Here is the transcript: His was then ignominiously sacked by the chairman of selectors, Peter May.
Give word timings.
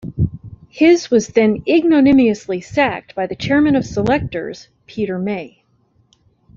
His 0.69 1.11
was 1.11 1.27
then 1.27 1.61
ignominiously 1.67 2.59
sacked 2.61 3.13
by 3.13 3.27
the 3.27 3.35
chairman 3.35 3.75
of 3.75 3.85
selectors, 3.85 4.67
Peter 4.87 5.19
May. 5.19 5.61